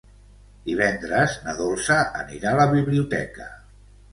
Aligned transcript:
Divendres 0.69 1.35
na 1.47 1.55
Dolça 1.59 1.99
anirà 2.23 2.55
a 2.57 2.59
la 2.61 2.67
biblioteca. 2.73 3.51